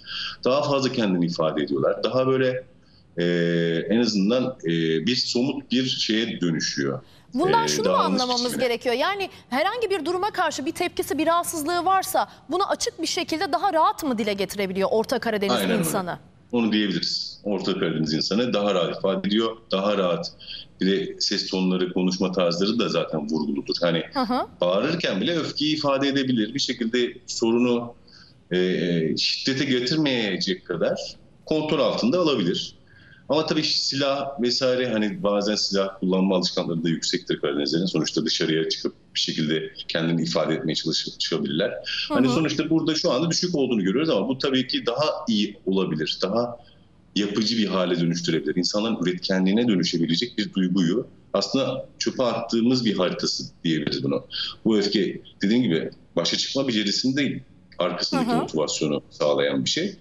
daha 0.46 0.62
fazla 0.72 0.92
kendini 0.92 1.26
ifade 1.26 1.64
ediyorlar. 1.64 2.04
Daha 2.04 2.28
böyle 2.28 2.64
e, 3.18 3.26
en 3.90 4.00
azından 4.00 4.44
e, 4.66 4.70
bir 5.06 5.16
somut 5.16 5.72
bir 5.72 5.86
şeye 5.86 6.42
dönüşüyor. 6.42 7.00
Bundan 7.34 7.66
Ee, 7.66 7.68
şunu 7.68 7.88
mu 7.90 7.94
anlamamız 7.96 8.46
biçimine. 8.46 8.64
gerekiyor? 8.68 8.96
Yani 8.96 9.30
herhangi 9.50 9.90
bir 9.90 10.06
duruma 10.06 10.32
karşı 10.32 10.66
bir 10.66 10.72
tepkisi, 10.72 11.18
bir 11.18 11.28
rahatsızlığı 11.28 11.86
varsa 11.86 12.30
bunu 12.50 12.70
açık 12.70 13.02
bir 13.02 13.08
şekilde 13.08 13.52
daha 13.52 13.74
rahat 13.74 14.04
mı 14.04 14.18
dile 14.18 14.34
getirebiliyor 14.34 14.90
Orta 14.92 15.20
Karadeniz 15.20 15.54
Aynen 15.54 15.70
öyle. 15.70 15.80
insanı? 15.80 16.20
Onu 16.52 16.72
diyebiliriz. 16.72 17.40
Orta 17.44 17.74
Karadeniz 17.74 18.14
insanı 18.14 18.54
daha 18.54 18.74
rahat 18.74 18.98
ifade 18.98 19.28
ediyor, 19.28 19.58
daha 19.72 19.98
rahat. 19.98 20.32
Bir 20.82 20.88
de 20.88 21.16
ses 21.20 21.50
tonları, 21.50 21.94
konuşma 21.94 22.32
tarzları 22.32 22.80
da 22.80 22.90
zaten 22.90 23.30
vurguludur. 23.30 23.76
Hani 23.82 24.04
Hı 24.14 24.20
hı. 24.20 24.48
bağırırken 24.62 25.22
bile 25.22 25.36
öfkeyi 25.36 25.76
ifade 25.76 26.08
edebilir. 26.08 26.54
Bir 26.54 26.60
şekilde 26.60 27.14
sorunu 27.28 27.96
e, 28.52 28.58
e, 28.58 29.18
şiddete 29.18 29.66
getirmeyecek 29.66 30.66
kadar 30.66 31.00
kontrol 31.46 31.80
altında 31.80 32.20
alabilir. 32.20 32.78
Ama 33.30 33.46
tabii 33.46 33.64
silah 33.64 34.42
vesaire 34.42 34.90
hani 34.90 35.24
bazen 35.24 35.56
silah 35.56 36.00
kullanma 36.00 36.36
alışkanlıkları 36.36 36.84
da 36.84 36.90
yüksektir 36.90 37.40
Karadenizlerin. 37.40 37.86
Sonuçta 37.86 38.26
dışarıya 38.26 38.70
çıkıp 38.70 38.96
bir 39.16 39.20
şekilde 39.20 39.74
kendini 39.88 40.24
ifade 40.24 40.54
etmeye. 40.54 40.74
Hani 42.10 42.28
Hı 42.28 42.32
hı. 42.32 42.36
sonuçta 42.36 42.70
burada 42.70 42.96
şu 42.96 43.12
anda 43.12 43.32
düşük 43.32 43.56
olduğunu 43.56 43.84
görüyoruz 43.84 44.10
ama 44.10 44.28
bu 44.28 44.38
tabii 44.38 44.68
ki 44.68 44.86
daha 44.86 45.06
iyi 45.28 45.58
olabilir. 45.66 46.20
Daha 46.24 46.58
yapıcı 47.20 47.58
bir 47.58 47.68
hale 47.68 48.00
dönüştürebilir. 48.00 48.56
İnsanların 48.56 48.98
üretkenliğine 49.04 49.68
dönüşebilecek 49.68 50.38
bir 50.38 50.54
duyguyu 50.54 51.08
aslında 51.34 51.90
çöpe 52.00 52.24
attığımız 52.24 52.86
bir 52.86 52.98
haritası 52.98 53.44
diyebiliriz 53.64 54.04
bunu. 54.04 54.26
Bu 54.66 54.78
öfke 54.78 55.22
dediğim 55.42 55.64
gibi 55.64 55.90
başa 56.16 56.38
çıkma 56.38 56.68
becerisini 56.68 57.18
değil 57.18 57.40
arkasındaki 57.80 58.32
hı. 58.32 58.36
motivasyonu 58.36 59.04
sağlayan 59.10 59.66
bir 59.66 59.70
şey. 59.70 59.96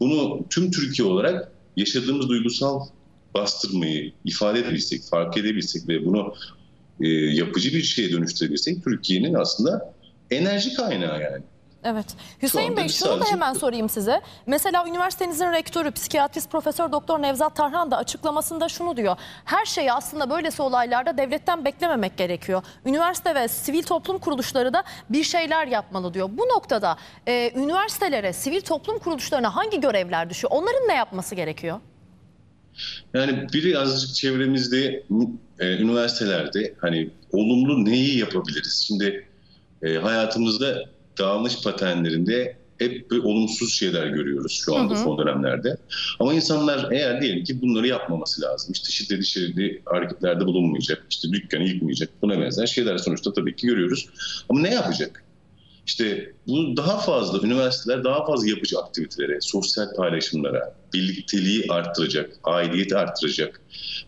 Bunu 0.00 0.46
tüm 0.50 0.70
Türkiye 0.70 1.08
olarak 1.08 1.52
yaşadığımız 1.76 2.28
duygusal 2.28 2.80
bastırmayı 3.34 4.12
ifade 4.24 4.58
edebilsek, 4.58 5.02
fark 5.02 5.36
edebilsek 5.36 5.88
ve 5.88 6.04
bunu 6.04 6.34
e, 7.00 7.08
yapıcı 7.08 7.72
bir 7.72 7.82
şeye 7.82 8.12
dönüştürebilsek 8.12 8.84
Türkiye'nin 8.84 9.34
aslında 9.34 9.94
enerji 10.30 10.74
kaynağı 10.74 11.22
yani. 11.22 11.42
Evet. 11.84 12.06
Hüseyin 12.42 12.76
Bey 12.76 12.88
şunu 12.88 13.20
da 13.20 13.24
hemen 13.24 13.52
sorayım 13.52 13.88
size. 13.88 14.20
Mesela 14.46 14.88
üniversitenizin 14.88 15.52
rektörü, 15.52 15.90
psikiyatrist 15.90 16.50
Profesör 16.50 16.92
Doktor 16.92 17.22
Nevzat 17.22 17.56
Tarhan 17.56 17.90
da 17.90 17.96
açıklamasında 17.96 18.68
şunu 18.68 18.96
diyor. 18.96 19.16
Her 19.44 19.64
şeyi 19.64 19.92
aslında 19.92 20.30
böylesi 20.30 20.62
olaylarda 20.62 21.18
devletten 21.18 21.64
beklememek 21.64 22.16
gerekiyor. 22.16 22.62
Üniversite 22.86 23.34
ve 23.34 23.48
sivil 23.48 23.82
toplum 23.82 24.18
kuruluşları 24.18 24.72
da 24.72 24.84
bir 25.10 25.24
şeyler 25.24 25.66
yapmalı 25.66 26.14
diyor. 26.14 26.30
Bu 26.32 26.42
noktada 26.42 26.96
e, 27.26 27.52
üniversitelere, 27.56 28.32
sivil 28.32 28.60
toplum 28.60 28.98
kuruluşlarına 28.98 29.56
hangi 29.56 29.80
görevler 29.80 30.30
düşüyor? 30.30 30.50
Onların 30.50 30.88
ne 30.88 30.94
yapması 30.94 31.34
gerekiyor? 31.34 31.80
Yani 33.14 33.46
biri 33.52 33.78
azıcık 33.78 34.14
çevremizde, 34.14 35.04
e, 35.58 35.76
üniversitelerde 35.76 36.74
hani 36.80 37.10
olumlu 37.32 37.84
neyi 37.84 38.18
yapabiliriz? 38.18 38.84
Şimdi 38.86 39.28
e, 39.82 39.94
hayatımızda 39.94 40.93
davranış 41.18 41.62
paternlerinde 41.62 42.56
hep 42.78 43.10
bir 43.10 43.18
olumsuz 43.18 43.74
şeyler 43.74 44.06
görüyoruz 44.06 44.62
şu 44.64 44.76
anda 44.76 44.94
Hı 44.94 44.98
hı. 44.98 45.02
son 45.02 45.18
dönemlerde. 45.18 45.76
Ama 46.20 46.34
insanlar 46.34 46.92
eğer 46.92 47.22
diyelim 47.22 47.44
ki 47.44 47.62
bunları 47.62 47.86
yapmaması 47.86 48.40
lazım. 48.42 48.72
İşte 48.72 48.92
şiddet 48.92 49.22
içerikli 49.22 49.82
hareketlerde 49.84 50.46
bulunmayacak, 50.46 51.06
işte 51.10 51.32
dükkanı 51.32 51.68
yıkmayacak, 51.68 52.10
buna 52.22 52.40
benzer 52.40 52.66
şeyler 52.66 52.98
sonuçta 52.98 53.32
tabii 53.32 53.56
ki 53.56 53.66
görüyoruz. 53.66 54.08
Ama 54.48 54.60
ne 54.60 54.74
yapacak? 54.74 55.24
İşte 55.86 56.32
bu 56.46 56.76
daha 56.76 56.98
fazla, 56.98 57.46
üniversiteler 57.46 58.04
daha 58.04 58.26
fazla 58.26 58.48
yapıcı 58.48 58.78
aktivitelere, 58.78 59.40
sosyal 59.40 59.94
paylaşımlara, 59.94 60.74
birlikteliği 60.94 61.64
arttıracak, 61.68 62.36
aidiyeti 62.44 62.96
arttıracak. 62.96 63.60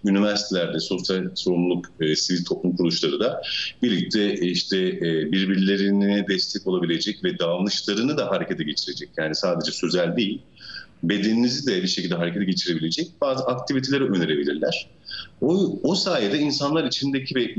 Üniversitelerde 0.04 0.80
sosyal 0.80 1.24
sorumluluk, 1.34 1.86
e, 2.00 2.16
sivil 2.16 2.44
toplum 2.44 2.76
kuruluşları 2.76 3.20
da 3.20 3.42
birlikte 3.82 4.22
e, 4.22 4.46
işte 4.46 4.78
e, 4.78 5.32
birbirlerine 5.32 6.26
destek 6.28 6.66
olabilecek 6.66 7.24
ve 7.24 7.38
davranışlarını 7.38 8.18
da 8.18 8.30
harekete 8.30 8.64
geçirecek. 8.64 9.08
Yani 9.16 9.34
sadece 9.34 9.72
sözel 9.72 10.16
değil, 10.16 10.42
bedeninizi 11.02 11.66
de 11.66 11.82
bir 11.82 11.88
şekilde 11.88 12.14
harekete 12.14 12.44
geçirebilecek 12.44 13.08
bazı 13.20 13.44
aktiviteleri 13.44 14.04
önerebilirler. 14.04 14.88
O, 15.40 15.80
o 15.82 15.94
sayede 15.94 16.38
insanlar 16.38 16.84
içindeki 16.84 17.34
ve 17.34 17.54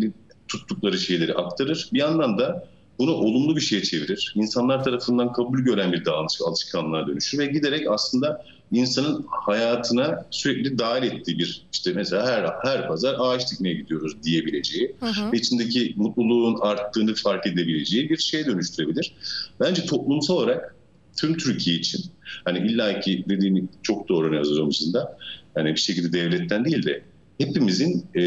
tuttukları 0.48 1.00
şeyleri 1.00 1.34
aktarır. 1.34 1.90
Bir 1.94 2.00
yandan 2.00 2.38
da 2.38 2.68
bunu 3.00 3.14
olumlu 3.14 3.56
bir 3.56 3.62
şeye 3.62 3.84
çevirir. 3.84 4.34
İnsanlar 4.36 4.84
tarafından 4.84 5.34
kabul 5.34 5.60
gören 5.60 5.94
bir 5.94 6.06
davranış 6.06 6.42
alışkanlığa 6.42 7.08
dönüşür 7.08 7.38
ve 7.38 7.46
giderek 7.46 7.88
aslında 7.90 8.46
insanın 8.72 9.26
hayatına 9.30 10.26
sürekli 10.32 10.78
dahil 10.80 11.04
ettiği 11.04 11.40
bir 11.40 11.68
işte 11.74 11.92
mesela 11.96 12.28
her 12.28 12.72
her 12.72 12.88
pazar 12.88 13.16
ağaç 13.20 13.52
dikmeye 13.52 13.74
gidiyoruz 13.74 14.24
diyebileceği 14.24 14.96
Hı 15.00 15.06
hı. 15.06 15.32
ve 15.32 15.38
içindeki 15.38 15.94
mutluluğun 15.98 16.60
arttığını 16.62 17.16
fark 17.16 17.48
edebileceği 17.48 18.10
bir 18.10 18.18
şeye 18.18 18.46
dönüştürebilir. 18.46 19.14
Bence 19.60 19.86
toplumsal 19.86 20.36
olarak 20.36 20.76
tüm 21.18 21.38
Türkiye 21.38 21.76
için 21.76 22.02
hani 22.46 22.60
illaki 22.60 23.26
dediğini 23.30 23.64
çok 23.84 24.10
doğru 24.10 24.40
hocamızın 24.40 24.94
da 24.94 25.18
hani 25.56 25.72
bir 25.76 25.80
şekilde 25.80 26.14
devletten 26.14 26.66
değil 26.66 26.86
de 26.86 27.04
hepimizin 27.38 28.06
e, 28.16 28.22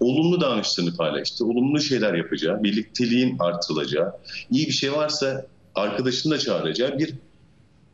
olumlu 0.00 0.40
davranışlarını 0.40 0.96
paylaştığı, 0.96 1.44
olumlu 1.44 1.80
şeyler 1.80 2.14
yapacağı, 2.14 2.62
birlikteliğin 2.62 3.36
artırılacağı, 3.38 4.12
iyi 4.50 4.66
bir 4.66 4.72
şey 4.72 4.92
varsa 4.92 5.46
arkadaşını 5.74 6.32
da 6.32 6.38
çağıracağı 6.38 6.98
bir 6.98 7.14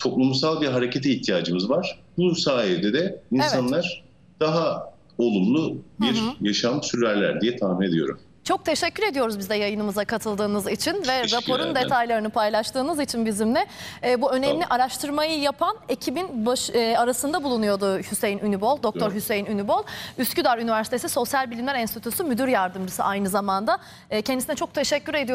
toplumsal 0.00 0.60
bir 0.60 0.66
harekete 0.68 1.10
ihtiyacımız 1.10 1.70
var. 1.70 2.00
Bu 2.18 2.34
sayede 2.34 2.92
de 2.92 3.20
insanlar 3.32 4.04
daha 4.40 4.92
olumlu 5.18 5.76
bir 6.00 6.16
Hı 6.16 6.20
hı. 6.24 6.30
yaşam 6.40 6.82
sürerler 6.82 7.40
diye 7.40 7.56
tahmin 7.56 7.88
ediyorum. 7.88 8.20
Çok 8.44 8.64
teşekkür 8.64 9.02
ediyoruz 9.02 9.38
bize 9.38 9.56
yayınımıza 9.56 10.04
katıldığınız 10.04 10.68
için 10.68 10.92
ve 11.08 11.22
raporun 11.32 11.74
detaylarını 11.74 12.30
paylaştığınız 12.30 13.00
için 13.00 13.26
bizimle. 13.26 13.66
Ee, 14.04 14.22
bu 14.22 14.32
önemli 14.32 14.52
Tamam. 14.62 14.66
araştırmayı 14.70 15.40
yapan 15.40 15.76
ekibin 15.88 16.46
baş, 16.46 16.70
e, 16.70 16.98
arasında 16.98 17.44
bulunuyordu 17.44 17.98
Hüseyin 17.98 18.38
Ünübol, 18.38 18.82
Doktor 18.82 19.06
Evet. 19.06 19.14
Hüseyin 19.14 19.46
Ünübol. 19.46 19.82
Üsküdar 20.18 20.58
Üniversitesi 20.58 21.08
Sosyal 21.08 21.50
Bilimler 21.50 21.74
Enstitüsü 21.74 22.24
Müdür 22.24 22.48
Yardımcısı 22.48 23.02
aynı 23.04 23.28
zamanda. 23.28 23.78
E, 24.10 24.22
kendisine 24.22 24.56
çok 24.56 24.74
teşekkür 24.74 25.14
ediyoruz. 25.14 25.30